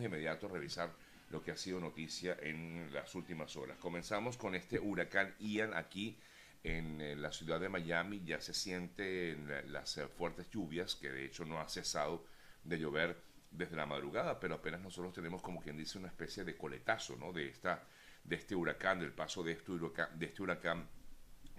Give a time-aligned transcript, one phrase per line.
[0.00, 0.92] de inmediato revisar
[1.30, 3.78] lo que ha sido noticia en las últimas horas.
[3.78, 6.18] Comenzamos con este huracán Ian aquí
[6.62, 8.22] en eh, la ciudad de Miami.
[8.24, 12.24] Ya se sienten las eh, fuertes lluvias, que de hecho no ha cesado
[12.64, 13.16] de llover
[13.50, 17.32] desde la madrugada, pero apenas nosotros tenemos como quien dice una especie de coletazo, ¿no?
[17.32, 17.82] De esta
[18.24, 19.72] de este huracán, del paso de este
[20.20, 20.86] este huracán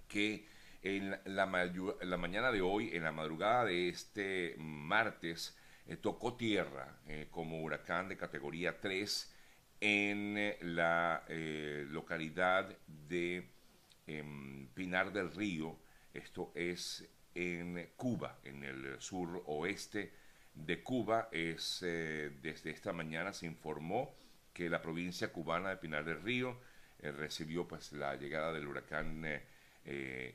[0.08, 0.46] que
[0.82, 5.56] en la, mañana de hoy, en la madrugada de este martes,
[5.86, 9.32] eh, tocó tierra eh, como huracán de categoría 3
[9.80, 11.24] en eh, la
[11.90, 13.50] localidad de
[14.06, 15.76] em, Pinar del Río,
[16.14, 20.12] esto es en Cuba, en el sur oeste
[20.54, 21.28] de Cuba.
[21.32, 24.14] Es, desde esta mañana se informó
[24.54, 26.58] que la provincia cubana de Pinar del Río
[27.00, 29.26] recibió pues la llegada del huracán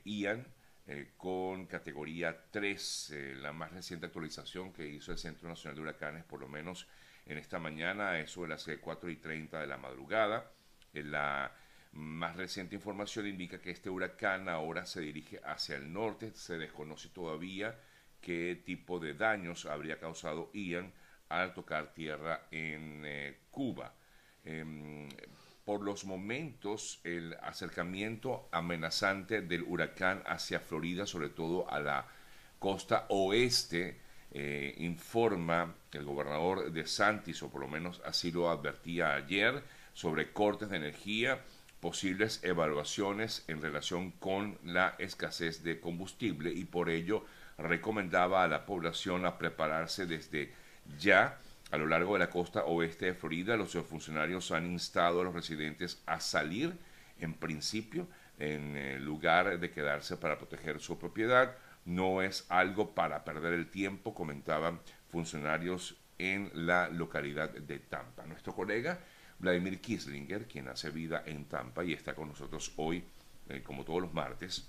[0.04, 0.46] Ian
[0.92, 5.82] eh, con categoría 3, eh, la más reciente actualización que hizo el Centro Nacional de
[5.84, 6.88] Huracanes, por lo menos
[7.28, 10.52] en esta mañana, eso de las 4 y 30 de la madrugada.
[10.94, 11.52] la
[11.92, 17.10] más reciente información indica que este huracán ahora se dirige hacia el norte, se desconoce
[17.10, 17.80] todavía
[18.20, 20.92] qué tipo de daños habría causado Ian
[21.30, 23.06] al tocar tierra en
[23.52, 23.94] Cuba.
[24.44, 25.08] Em,
[25.70, 32.08] por los momentos el acercamiento amenazante del huracán hacia Florida, sobre todo a la
[32.58, 34.00] costa oeste,
[34.32, 40.34] eh, informa el gobernador de Santis, o por lo menos así lo advertía ayer, sobre
[40.34, 41.46] cortes de energía,
[41.80, 47.26] posibles evaluaciones en relación con la escasez de combustible y por ello
[47.60, 50.52] recomendaba a la población a prepararse desde
[50.98, 51.38] ya
[51.72, 55.34] a lo largo de la costa oeste de Florida, los funcionarios han instado a los
[55.34, 56.78] residentes a salir,
[57.20, 58.08] en principio,
[58.40, 61.56] en lugar de quedarse para proteger su propiedad.
[61.86, 68.26] No es algo para perder el tiempo, comentaban funcionarios en la localidad de Tampa.
[68.26, 69.00] Nuestro colega
[69.40, 73.04] Vladimir Kislinger, quien hace vida en Tampa y está con nosotros hoy,
[73.48, 74.68] eh, como todos los martes,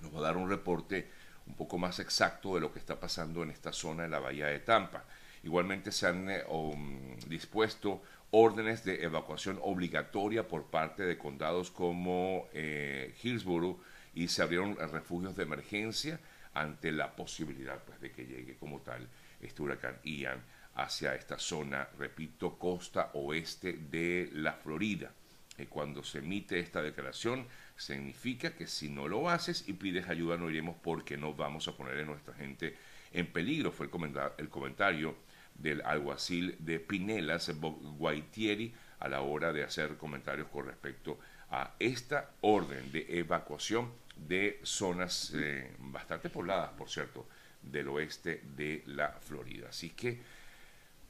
[0.00, 1.10] nos va a dar un reporte
[1.46, 4.46] un poco más exacto de lo que está pasando en esta zona de la bahía
[4.46, 5.04] de Tampa.
[5.48, 12.48] Igualmente se han eh, um, dispuesto órdenes de evacuación obligatoria por parte de condados como
[12.52, 13.80] eh, Hillsborough
[14.14, 16.20] y se abrieron refugios de emergencia
[16.52, 19.08] ante la posibilidad pues, de que llegue como tal
[19.40, 20.42] este huracán Ian
[20.74, 25.12] hacia esta zona, repito, costa oeste de la Florida.
[25.56, 30.36] Y cuando se emite esta declaración, significa que si no lo haces y pides ayuda,
[30.36, 32.76] no iremos porque no vamos a poner a nuestra gente
[33.12, 35.16] en peligro, fue el comentario
[35.58, 41.18] del alguacil de Pinelas, Guaitieri, a la hora de hacer comentarios con respecto
[41.50, 47.28] a esta orden de evacuación de zonas eh, bastante pobladas, por cierto,
[47.62, 49.68] del oeste de la Florida.
[49.68, 50.20] Así que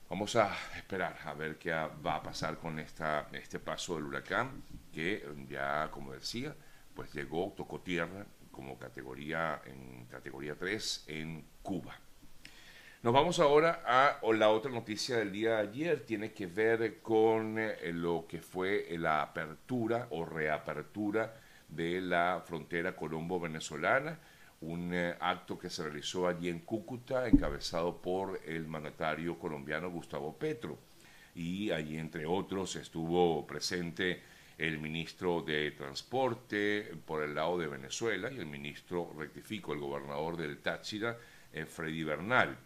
[0.09, 4.63] vamos a esperar a ver qué va a pasar con esta, este paso del huracán,
[4.93, 6.55] que ya, como decía,
[6.95, 11.97] pues llegó, tocó tierra como categoría en categoría 3 en Cuba.
[13.01, 17.57] Nos vamos ahora a la otra noticia del día de ayer, tiene que ver con
[17.57, 21.33] eh, lo que fue la apertura o reapertura
[21.69, 24.19] de la frontera colombo-venezolana,
[24.63, 30.37] un eh, acto que se realizó allí en Cúcuta, encabezado por el mandatario colombiano Gustavo
[30.37, 30.77] Petro.
[31.37, 34.23] Y allí, entre otros, estuvo presente
[34.59, 40.37] el ministro de Transporte por el lado de Venezuela y el ministro, rectifico, el gobernador
[40.37, 41.17] del Táchira,
[41.53, 42.59] eh, Freddy Bernal.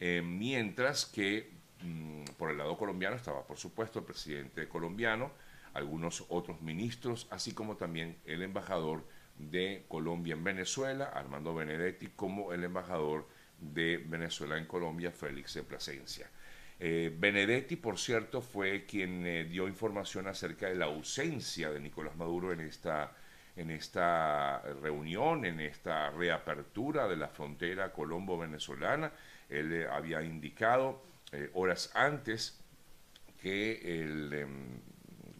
[0.00, 1.50] Eh, mientras que
[1.82, 5.30] mm, por el lado colombiano estaba, por supuesto, el presidente colombiano,
[5.74, 9.04] algunos otros ministros, así como también el embajador
[9.36, 13.28] de Colombia en Venezuela, Armando Benedetti, como el embajador
[13.58, 16.30] de Venezuela en Colombia, Félix de Plasencia.
[16.78, 22.16] Eh, Benedetti, por cierto, fue quien eh, dio información acerca de la ausencia de Nicolás
[22.16, 23.12] Maduro en esta,
[23.54, 29.12] en esta reunión, en esta reapertura de la frontera colombo-venezolana
[29.50, 31.02] él eh, había indicado
[31.32, 32.58] eh, horas antes
[33.42, 34.80] que el em,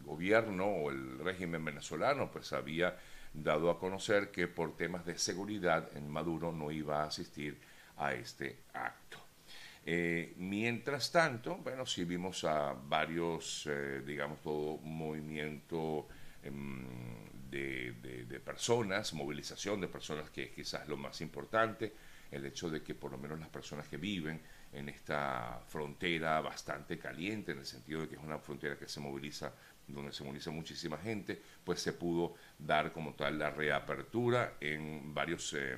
[0.03, 2.97] gobierno o el régimen venezolano pues había
[3.33, 7.57] dado a conocer que por temas de seguridad en Maduro no iba a asistir
[7.97, 9.17] a este acto.
[9.85, 13.67] Eh, mientras tanto, bueno, sí vimos a varios,
[14.05, 16.07] digamos, todo movimiento
[16.43, 16.85] em,
[17.49, 17.93] de,
[18.27, 21.93] de, personas, movilización de personas que es quizás lo más importante,
[22.31, 24.41] el hecho de que por lo menos las personas que viven
[24.71, 28.99] en esta frontera bastante caliente, en el sentido de que es una frontera que se
[28.99, 29.53] moviliza,
[29.87, 35.53] donde se moviliza muchísima gente, pues se pudo dar como tal la reapertura en varios
[35.53, 35.77] eh,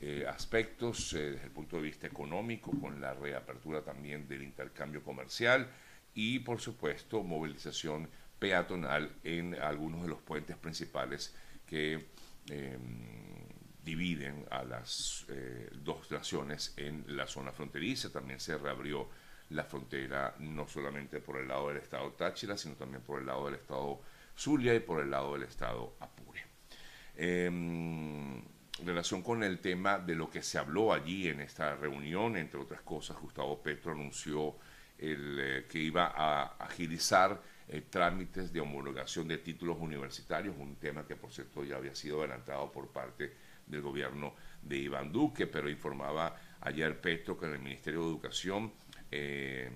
[0.00, 5.02] eh, aspectos, eh, desde el punto de vista económico, con la reapertura también del intercambio
[5.02, 5.68] comercial
[6.14, 8.08] y por supuesto movilización
[8.38, 11.34] peatonal en algunos de los puentes principales
[11.66, 12.06] que
[12.50, 13.43] em,
[13.84, 18.10] dividen a las eh, dos naciones en la zona fronteriza.
[18.10, 19.08] También se reabrió
[19.50, 23.46] la frontera no solamente por el lado del estado Táchira, sino también por el lado
[23.46, 24.00] del estado
[24.36, 26.42] Zulia y por el lado del estado Apure.
[27.16, 32.36] Em, en relación con el tema de lo que se habló allí en esta reunión,
[32.36, 34.56] entre otras cosas, Gustavo Petro anunció
[34.98, 41.06] el, eh, que iba a agilizar eh, trámites de homologación de títulos universitarios, un tema
[41.06, 43.32] que por cierto ya había sido adelantado por parte
[43.66, 48.72] del gobierno de Iván Duque, pero informaba ayer Petro que el Ministerio de Educación
[49.10, 49.70] eh,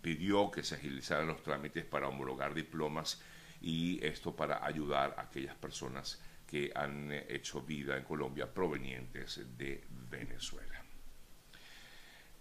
[0.00, 3.20] pidió que se agilizaran los trámites para homologar diplomas
[3.60, 9.82] y esto para ayudar a aquellas personas que han hecho vida en Colombia provenientes de
[10.10, 10.84] Venezuela.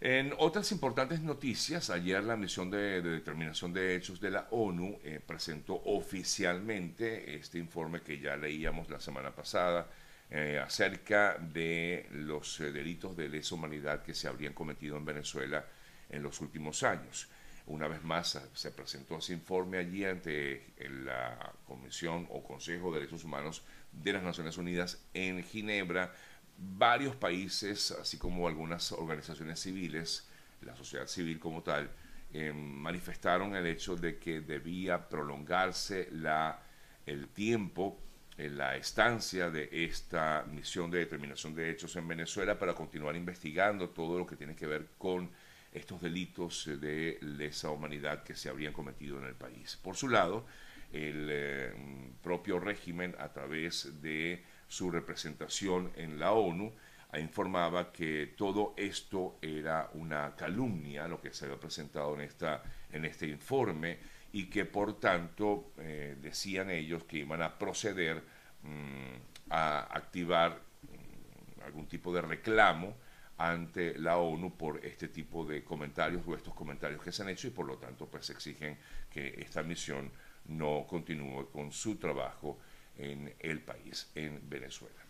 [0.01, 5.21] En otras importantes noticias, ayer la misión de, determinación de hechos de la ONU eh,
[5.25, 9.87] presentó oficialmente este informe que ya leíamos la semana pasada,
[10.35, 15.63] eh, acerca de los eh, delitos de lesa humanidad que se habrían cometido en Venezuela
[16.09, 17.27] en los últimos años.
[17.67, 20.73] Una vez más se presentó ese informe allí ante
[21.05, 26.11] la Comisión o Consejo de Derechos Humanos de las Naciones Unidas en Ginebra.
[26.57, 30.27] Varios países, así como algunas organizaciones civiles,
[30.61, 31.91] la sociedad civil como tal,
[32.33, 36.59] eh, manifestaron el hecho de que debía prolongarse la,
[37.05, 37.99] el tiempo
[38.37, 43.89] en la estancia de esta misión de determinación de hechos en Venezuela para continuar investigando
[43.89, 45.29] todo lo que tiene que ver con
[45.71, 49.77] estos delitos de lesa humanidad que se habrían cometido en el país.
[49.81, 50.45] Por su lado,
[50.91, 51.73] el eh,
[52.21, 56.73] propio régimen, a través de su representación en la ONU,
[57.19, 63.05] informaba que todo esto era una calumnia, lo que se había presentado en, esta, en
[63.05, 63.99] este informe,
[64.33, 68.21] y que por tanto eh, decían ellos que iban a proceder
[68.63, 72.95] mm, a activar mm, algún tipo de reclamo
[73.37, 77.47] ante la ONU por este tipo de comentarios o estos comentarios que se han hecho
[77.47, 78.77] y por lo tanto pues exigen
[79.09, 80.11] que esta misión
[80.45, 82.59] no continúe con su trabajo
[82.97, 85.01] en el país, en Venezuela.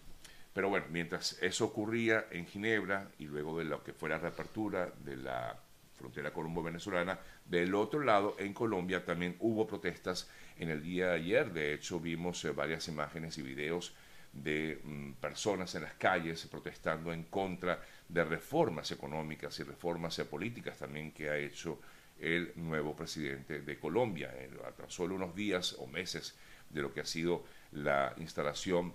[0.54, 4.94] Pero bueno, mientras eso ocurría en Ginebra y luego de lo que fue la reapertura
[5.04, 5.60] de la
[5.96, 7.20] frontera colombo-venezolana.
[7.46, 11.54] Del otro lado, en Colombia también hubo protestas en el día de ayer.
[11.54, 13.94] De hecho, vimos eh, varias imágenes y videos
[14.32, 20.78] de mm, personas en las calles protestando en contra de reformas económicas y reformas políticas
[20.78, 21.80] también que ha hecho
[22.20, 24.34] el nuevo presidente de Colombia.
[24.66, 26.36] A tan solo unos días o meses
[26.70, 28.94] de lo que ha sido la instalación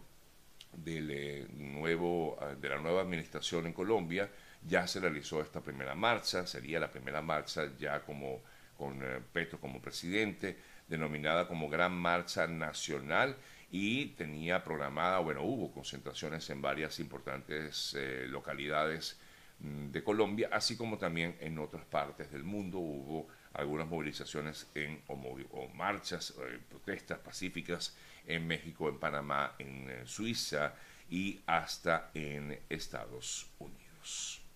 [0.73, 4.31] del, eh, nuevo, ah, de la nueva administración en Colombia,
[4.67, 8.43] ya se realizó esta primera marcha, sería la primera marcha ya como
[8.77, 10.57] con eh, Petro como presidente,
[10.87, 13.37] denominada como Gran Marcha Nacional
[13.71, 19.19] y tenía programada, bueno, hubo concentraciones en varias importantes eh, localidades
[19.61, 25.03] mm, de Colombia, así como también en otras partes del mundo hubo algunas movilizaciones en,
[25.09, 27.97] o, marchas, eh, protestas pacíficas
[28.27, 30.75] en México, en Panamá, en Suiza
[31.11, 34.48] y hasta en Estados Unidos.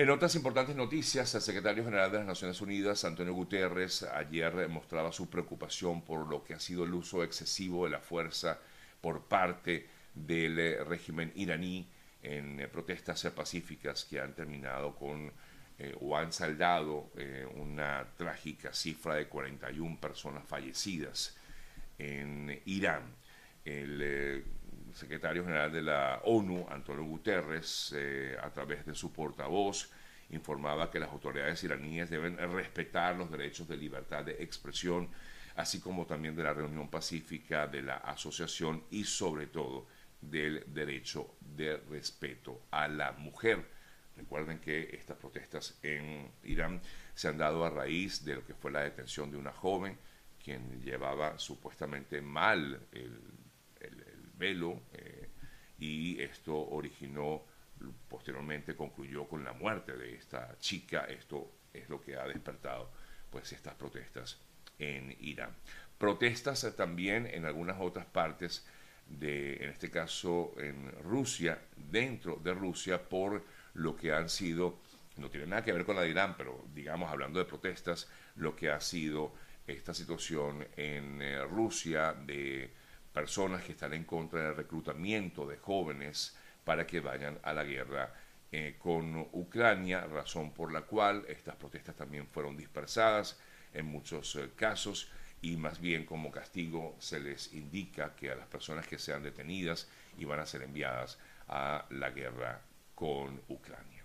[0.00, 5.10] En otras importantes noticias, el secretario general de las Naciones Unidas, Antonio Guterres, ayer mostraba
[5.10, 8.60] su preocupación por lo que ha sido el uso excesivo de la fuerza
[9.00, 11.88] por parte del eh, régimen iraní
[12.22, 15.32] en eh, protestas pacíficas que han terminado con
[15.80, 17.10] eh, o han saldado
[17.56, 21.36] una trágica cifra de 41 personas fallecidas
[21.98, 23.02] en Irán.
[23.64, 24.44] El
[24.94, 27.94] secretario general de la ONU, Antonio Guterres,
[28.42, 29.90] a través de su portavoz,
[30.30, 35.08] informaba que las autoridades iraníes deben respetar los derechos de libertad de expresión,
[35.56, 39.86] así como también de la reunión pacífica de la asociación y sobre todo
[40.20, 43.64] del derecho de respeto a la mujer.
[44.16, 46.80] Recuerden que estas protestas en Irán
[47.14, 49.96] se han dado a raíz de lo que fue la detención de una joven
[50.42, 53.38] quien llevaba supuestamente mal el
[54.38, 55.28] velo eh,
[55.78, 57.44] y esto originó,
[58.08, 61.04] posteriormente concluyó con la muerte de esta chica.
[61.04, 62.90] Esto es lo que ha despertado
[63.30, 64.38] pues estas protestas
[64.78, 65.54] en Irán.
[65.98, 68.66] Protestas también en algunas otras partes
[69.06, 73.42] de, en este caso en Rusia, dentro de Rusia, por
[73.74, 74.78] lo que han sido,
[75.16, 78.54] no tiene nada que ver con la de Irán, pero digamos hablando de protestas, lo
[78.54, 79.34] que ha sido
[79.66, 82.70] esta situación en eh, Rusia de
[83.12, 86.37] personas que están en contra del reclutamiento de jóvenes
[86.68, 88.12] para que vayan a la guerra
[88.52, 93.40] eh, con Ucrania, razón por la cual estas protestas también fueron dispersadas
[93.72, 95.10] en muchos eh, casos
[95.40, 99.88] y más bien como castigo se les indica que a las personas que sean detenidas
[100.18, 102.60] iban a ser enviadas a la guerra
[102.94, 104.04] con Ucrania.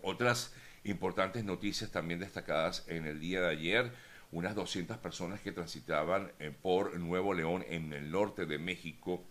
[0.00, 0.54] Otras
[0.84, 3.92] importantes noticias también destacadas en el día de ayer,
[4.30, 9.24] unas 200 personas que transitaban eh, por Nuevo León en el norte de México,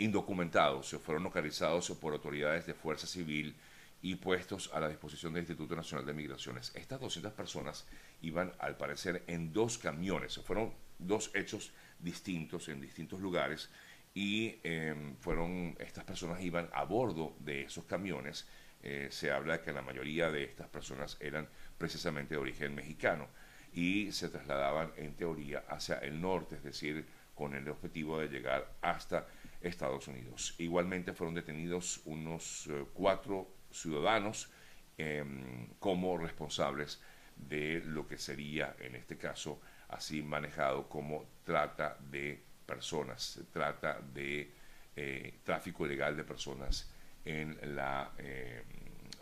[0.00, 3.54] indocumentados, se fueron localizados por autoridades de Fuerza Civil
[4.02, 6.72] y puestos a la disposición del Instituto Nacional de Migraciones.
[6.74, 7.86] Estas 200 personas
[8.22, 10.38] iban, al parecer, en dos camiones.
[10.38, 13.68] Fueron dos hechos distintos en distintos lugares
[14.14, 18.48] y em, fueron estas personas iban a bordo de esos camiones.
[18.82, 23.28] Eh, se habla que la mayoría de estas personas eran precisamente de origen mexicano
[23.74, 28.72] y se trasladaban en teoría hacia el norte, es decir, con el objetivo de llegar
[28.80, 29.26] hasta
[29.60, 30.54] Estados Unidos.
[30.58, 34.50] Igualmente fueron detenidos unos eh, cuatro ciudadanos
[34.96, 37.00] em, como responsables
[37.36, 44.52] de lo que sería, en este caso, así manejado como trata de personas, trata de
[44.96, 46.90] eh, tráfico ilegal de personas
[47.24, 48.64] en la em,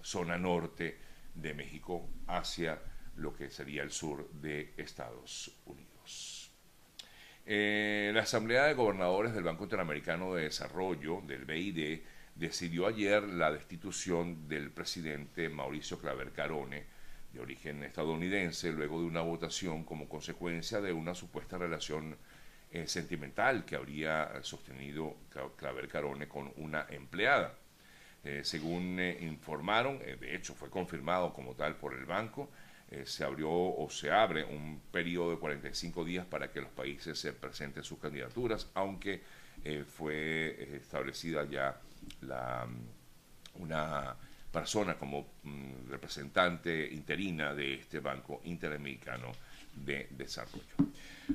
[0.02, 0.98] zona norte
[1.34, 2.80] de México hacia
[3.16, 6.37] lo que sería el sur de Estados Unidos.
[7.50, 12.00] Eh, la Asamblea de Gobernadores del Banco Interamericano de Desarrollo, del BID,
[12.34, 16.84] decidió ayer la destitución del presidente Mauricio Claver Carone,
[17.32, 22.18] de origen estadounidense, luego de una votación como consecuencia de una supuesta relación
[22.70, 25.16] eh, sentimental que habría sostenido
[25.56, 27.54] Claver Carone con una empleada.
[28.24, 32.50] Eh, según informaron, de hecho fue confirmado como tal por el banco,
[33.04, 37.32] se abrió o se abre un periodo de 45 días para que los países se
[37.32, 39.22] presenten sus candidaturas, aunque
[39.86, 41.78] fue establecida ya
[42.22, 42.66] la,
[43.54, 44.16] una
[44.52, 49.32] persona como mm, representante interina de este Banco Interamericano
[49.74, 50.64] de Desarrollo.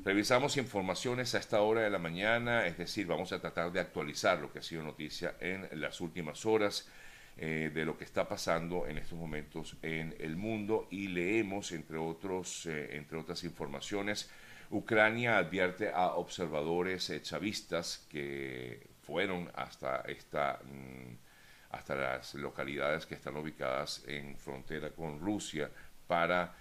[0.04, 4.40] Revisamos informaciones a esta hora de la mañana, es decir, vamos a tratar de actualizar
[4.40, 6.90] lo que ha sido noticia en las últimas horas
[7.36, 11.98] eh, de lo que está pasando en estos momentos en el mundo y leemos, entre,
[11.98, 14.30] otros, eh, entre otras informaciones,
[14.70, 21.16] Ucrania advierte a observadores eh, chavistas que fueron hasta, esta, mm,
[21.72, 25.72] hasta las localidades que están ubicadas en frontera con Rusia
[26.06, 26.56] para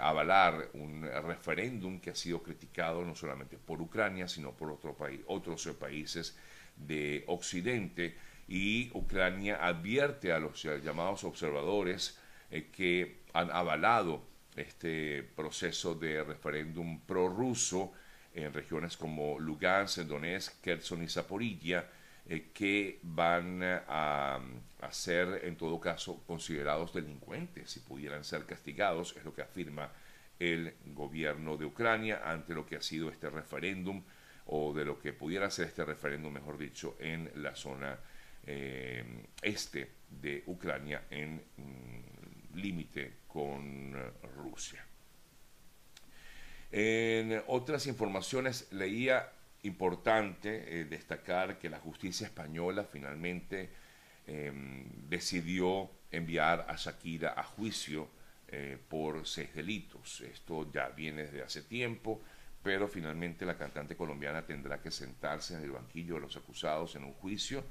[0.00, 5.20] avalar un referéndum que ha sido criticado no solamente por Ucrania, sino por otro país,
[5.28, 6.36] otros países
[6.76, 8.16] de Occidente.
[8.48, 12.18] Y Ucrania advierte a los llamados observadores
[12.50, 14.24] eh, que han avalado
[14.56, 17.92] este proceso de referéndum prorruso
[18.34, 21.88] en regiones como Lugansk, Donetsk, Kherson y Zaporilla,
[22.26, 24.40] eh, que van a,
[24.90, 29.90] ser en todo caso considerados delincuentes y pudieran ser castigados, es lo que afirma
[30.38, 34.02] el gobierno de Ucrania ante lo que ha sido este referéndum
[34.46, 37.98] o de lo que pudiera ser este referéndum, mejor dicho, en la zona
[38.50, 39.04] eh,
[39.42, 43.94] este de Ucrania en mm, límite con
[44.34, 44.82] Rusia.
[46.72, 49.30] En otras informaciones leía
[49.64, 53.68] importante eh, destacar que la justicia española finalmente
[54.26, 58.08] em, decidió enviar a Shakira a juicio
[58.48, 60.22] eh, por seis delitos.
[60.22, 62.22] Esto ya viene desde hace tiempo,
[62.62, 67.04] pero finalmente la cantante colombiana tendrá que sentarse en el banquillo de los acusados en
[67.04, 67.62] un juicio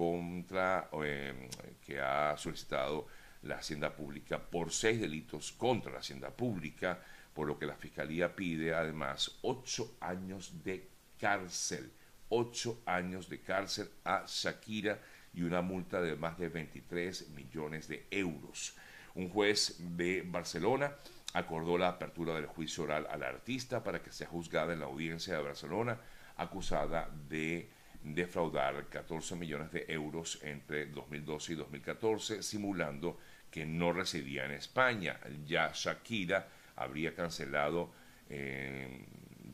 [0.00, 1.46] contra em,
[1.84, 3.06] que ha solicitado
[3.42, 6.98] la Hacienda Pública por seis delitos contra la Hacienda Pública
[7.34, 10.88] por lo que la Fiscalía pide además ocho años de
[11.20, 11.92] cárcel,
[12.30, 15.02] ocho años de cárcel a Shakira
[15.34, 18.74] y una multa de más de 23 millones de euros.
[19.14, 20.94] Un juez de Barcelona
[21.34, 25.36] acordó la apertura del juicio oral al artista para que sea juzgada en la audiencia
[25.36, 26.00] de Barcelona
[26.38, 27.68] acusada de
[28.02, 33.18] defraudar 14 millones de euros entre 2012 y 2014, simulando
[33.50, 35.18] que no residía en España.
[35.44, 37.92] Ya Shakira habría cancelado,
[38.28, 39.04] eh,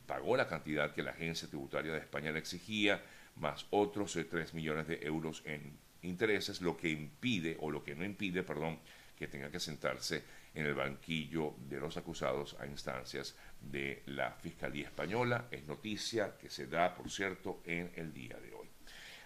[0.05, 3.01] pagó la cantidad que la agencia tributaria de España le exigía,
[3.35, 7.95] más otros 3 eh, millones de euros en intereses, lo que impide, o lo que
[7.95, 8.79] no impide, perdón,
[9.17, 10.23] que tenga que sentarse
[10.53, 15.47] en el banquillo de los acusados a instancias de la Fiscalía Española.
[15.51, 18.69] Es noticia que se da, por cierto, en el día de hoy.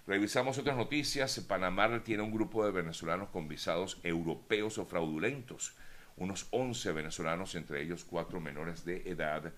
[0.08, 1.40] Revisamos otras noticias.
[1.48, 5.76] Panamá tiene un grupo de venezolanos con visados europeos o fraudulentos
[6.18, 9.54] unos 11 venezolanos, entre ellos cuatro menores de edad,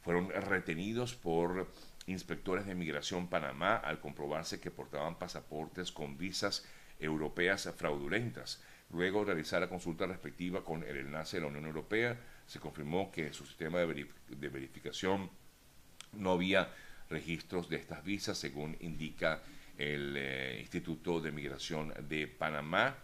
[0.00, 1.70] fueron retenidos por
[2.06, 6.64] inspectores de migración Panamá al comprobarse que portaban pasaportes con visas
[7.00, 8.62] europeas fraudulentas.
[8.90, 13.26] Luego realizar la consulta respectiva con el enlace de la Unión Europea, se confirmó que
[13.26, 15.30] en su sistema de, de verificación
[16.12, 16.70] no había
[17.10, 19.42] registros de estas visas, según indica
[19.78, 22.96] el eh, Instituto de Migración de Panamá.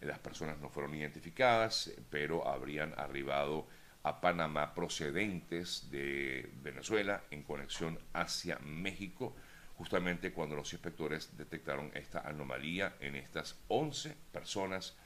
[0.00, 3.66] Las personas no fueron identificadas, pero habrían arribado
[4.02, 9.36] a Panamá procedentes de Venezuela en conexión hacia México,
[9.76, 14.96] justamente cuando los inspectores detectaron esta anomalía en estas 11 personas.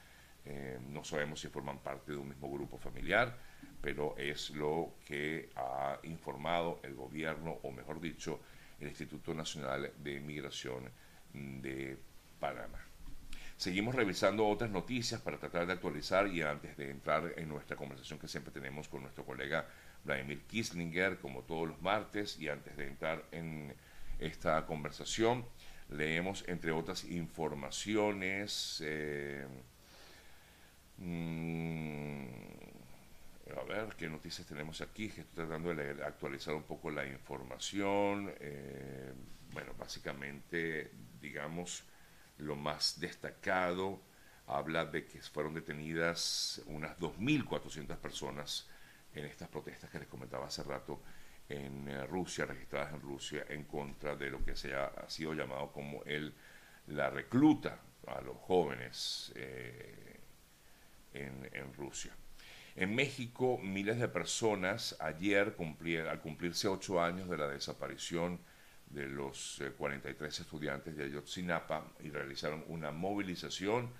[0.46, 3.36] Eh, no sabemos si forman parte de un mismo grupo familiar,
[3.86, 8.40] pero es lo que ha informado el gobierno, o mejor dicho,
[8.80, 10.90] el Instituto Nacional de Migración
[11.32, 11.96] de
[12.40, 12.80] Panamá.
[13.56, 18.18] Seguimos revisando otras noticias para tratar de actualizar y antes de entrar en nuestra conversación
[18.18, 19.68] que siempre tenemos con nuestro colega
[20.02, 23.72] Vladimir Kislinger, como todos los martes, y antes de entrar en
[24.18, 25.46] esta conversación,
[25.90, 28.82] leemos entre otras informaciones.
[28.84, 29.46] Eh,
[30.98, 32.75] mm,
[33.54, 38.34] a ver qué noticias tenemos aquí, estoy tratando de actualizar un poco la información.
[38.40, 39.12] Eh,
[39.52, 41.84] bueno, básicamente, digamos,
[42.38, 44.00] lo más destacado
[44.46, 48.68] habla de que fueron detenidas unas 2.400 personas
[49.14, 51.02] en estas protestas que les comentaba hace rato
[51.48, 55.72] en eh, Rusia, registradas en Rusia, en contra de lo que se ha, sido llamado
[55.72, 56.34] como el,
[56.88, 60.20] la recluta a los jóvenes eh,
[61.14, 62.12] en, Rusia.
[62.76, 65.56] En México, miles de personas ayer,
[66.08, 68.38] al cumplirse ocho años de la desaparición
[68.90, 73.90] de los 43 eh, estudiantes de Ayotzinapa y realizaron una movilización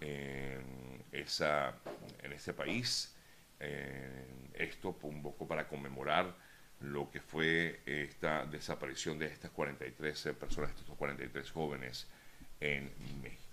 [0.00, 3.16] en, ese país.
[3.58, 6.34] esto un poco para conmemorar
[6.80, 12.08] lo que fue esta desaparición de estas 43 eh, personas, estos 43 jóvenes
[12.60, 12.90] en
[13.22, 13.49] México.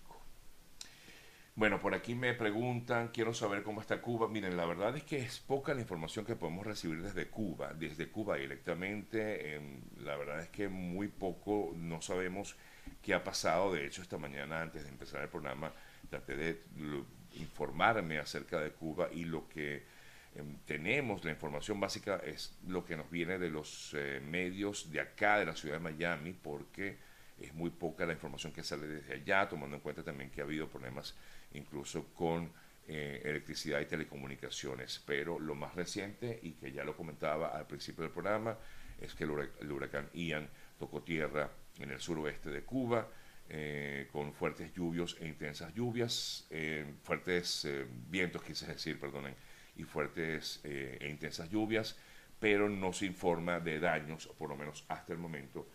[1.58, 4.28] Bueno, por aquí me preguntan, quiero saber cómo está Cuba.
[4.28, 8.10] Miren, la verdad es que es poca la información que podemos recibir desde Cuba, desde
[8.10, 9.56] Cuba directamente.
[9.56, 12.56] Em, la verdad es que muy poco, no sabemos
[13.02, 13.74] qué ha pasado.
[13.74, 15.74] De hecho, esta mañana, antes de empezar el programa,
[16.12, 16.62] traté de
[17.34, 19.82] informarme acerca de Cuba y lo que
[20.36, 25.02] em, tenemos, la información básica es lo que nos viene de los eh, medios de
[25.02, 26.98] acá, de la ciudad de Miami, porque
[27.40, 30.44] es muy poca la información que sale desde allá, tomando en cuenta también que ha
[30.44, 31.16] habido problemas
[31.58, 32.52] incluso con
[32.88, 35.04] eh, electricidad y telecomunicaciones.
[35.06, 38.58] Pero lo más reciente, y que ya lo comentaba al principio del programa,
[39.02, 43.10] es que el huracán Ian tocó tierra en el suroeste de Cuba,
[43.50, 47.68] eh, con fuertes lluvias e intensas lluvias, eh, fuertes
[48.10, 49.36] vientos, quise decir, perdonen,
[49.76, 51.98] y fuertes e intensas lluvias,
[52.40, 55.70] pero no se informa de daños, por lo menos hasta el momento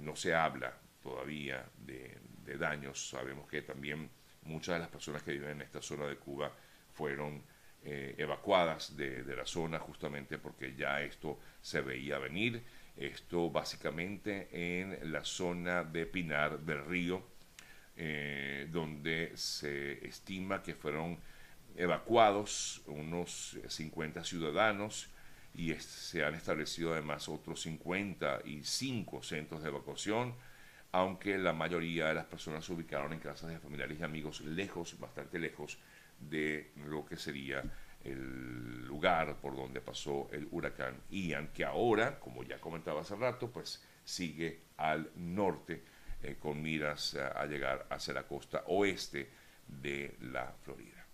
[0.00, 3.10] no se habla todavía de, de daños.
[3.10, 4.08] Sabemos que también
[4.48, 6.50] Muchas de las personas que viven en esta zona de Cuba
[6.94, 7.42] fueron
[7.84, 12.62] eh, evacuadas de, la zona justamente porque ya esto se veía venir.
[12.96, 17.22] Esto básicamente en la zona de Pinar del Río,
[17.96, 21.18] eh, donde se estima que fueron
[21.76, 25.10] evacuados unos 50 ciudadanos
[25.54, 30.34] y se han establecido además otros 55 centros de evacuación
[30.92, 34.98] aunque la mayoría de las personas se ubicaron en casas de familiares y amigos lejos,
[34.98, 35.78] bastante lejos
[36.18, 37.62] de lo que sería
[38.04, 43.50] el lugar por donde pasó el huracán Ian, que ahora, como ya comentaba hace rato,
[43.50, 45.82] pues sigue al norte
[46.22, 49.30] eh, con miras a, llegar hacia la costa oeste
[49.66, 51.04] de la Florida.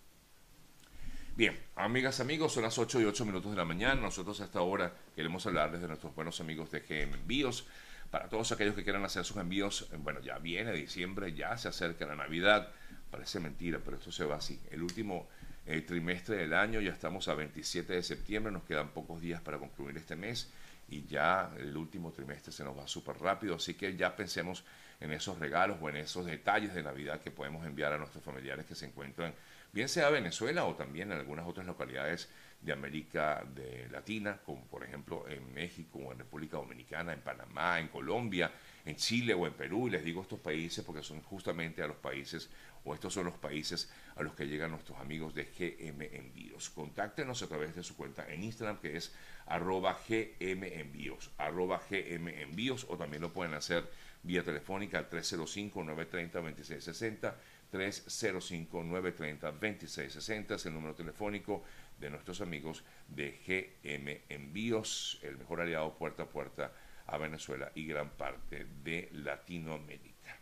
[1.37, 4.01] Bien, amigas, amigos, son las 8 y 8 minutos de la mañana.
[4.01, 7.67] Nosotros hasta ahora queremos hablarles de nuestros buenos amigos de GM Envíos
[8.15, 11.67] para todos aquellos que quieran hacer sus envíos, eh, bueno, ya viene diciembre, ya se
[11.67, 12.69] acerca la Navidad,
[13.11, 14.61] parece mentira, pero esto se va así.
[14.71, 15.27] El último
[15.67, 19.59] eh, trimestre del año, ya estamos a 27 de septiembre, nos quedan pocos días para
[19.59, 20.49] concluir este mes
[20.89, 24.63] y ya el último trimestre se nos va súper rápido, así que ya pensemos
[25.01, 28.65] en esos regalos o en esos detalles de Navidad que podemos enviar a nuestros familiares
[28.65, 29.35] que se encuentran,
[29.73, 32.29] bien sea Venezuela o también en algunas otras localidades
[32.65, 37.79] de América de Latina, como por ejemplo en México o en República Dominicana, en Panamá,
[37.79, 38.51] en Colombia,
[38.85, 39.89] en Chile o en Perú.
[39.89, 42.49] Y les digo estos países porque son justamente a los países,
[42.85, 46.71] o estos son los países a los que llegan nuestros amigos de GM Envíos.
[46.71, 49.15] Contáctenos a través de su cuenta en Instagram que es
[49.47, 53.91] arroba GM Envíos, arroba GM Envíos, o también lo pueden hacer
[54.23, 57.35] vía telefónica al 305-930-2660.
[57.73, 61.65] 305-930-2660 es el número telefónico
[61.99, 66.73] de nuestros amigos de GM Envíos, el mejor aliado puerta a puerta
[67.07, 70.39] a Venezuela y gran parte de Latinoamérica.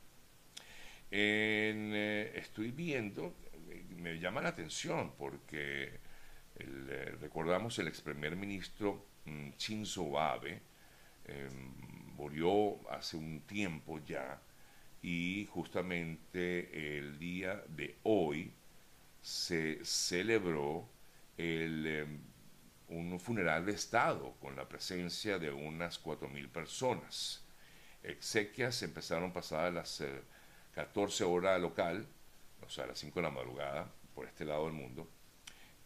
[1.11, 3.35] Eh, estoy viendo,
[3.97, 6.01] me llama la atención porque
[6.57, 6.87] El,
[7.21, 10.61] recordamos el ex primer ministro mm, Shinzo Abe
[11.27, 11.73] em,
[12.17, 14.41] murió hace un tiempo ya
[15.03, 18.53] y justamente el día de hoy
[19.21, 20.89] se celebró
[21.37, 22.21] el, em,
[22.89, 27.45] un funeral de Estado con la presencia de unas 4.000 personas.
[28.03, 30.05] Exequias empezaron pasadas las
[30.75, 32.07] 14 eh, horas local,
[32.65, 35.09] o sea, a las 5 de la madrugada, por este lado del mundo,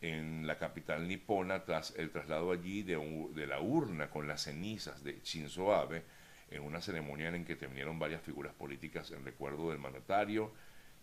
[0.00, 2.96] en la capital nipona, tras el traslado allí de,
[3.34, 6.04] de la urna con las cenizas de Shinzo Abe,
[6.50, 10.52] en una ceremonia en que terminaron varias figuras políticas en recuerdo del mandatario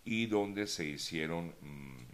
[0.04, 2.04] y donde se hicieron, mm,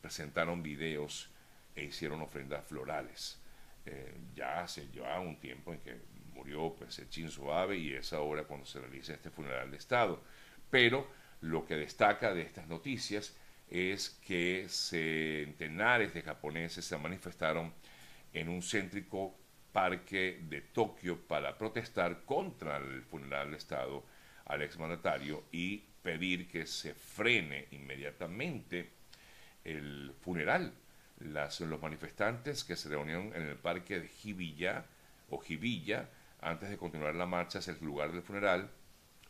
[0.00, 1.30] presentaron videos
[1.74, 3.40] e hicieron ofrendas florales.
[3.86, 5.96] Eh, ya hace ya un tiempo en que
[6.32, 10.22] murió pues, el Shinzo Abe y es ahora cuando se realiza este funeral de Estado.
[10.70, 11.06] Pero
[11.40, 13.36] lo que destaca de estas noticias
[13.68, 17.72] es que centenares de japoneses se manifestaron
[18.32, 19.34] en un céntrico
[19.72, 24.04] parque de Tokio para protestar contra el funeral de Estado
[24.46, 28.90] al exmandatario y pedir que se frene inmediatamente
[29.64, 30.72] el funeral.
[31.24, 34.84] Las, los manifestantes que se reunieron en el parque de Hibiya
[35.30, 36.08] o Hibiya
[36.40, 38.70] antes de continuar la marcha hacia el lugar del funeral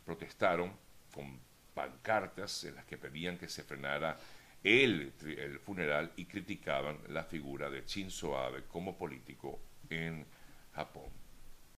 [0.05, 0.73] protestaron
[1.13, 1.39] con
[1.73, 4.17] pancartas en las que pedían que se frenara
[4.63, 10.25] el, el funeral y criticaban la figura de Shinzo Abe como político en
[10.73, 11.24] Japón.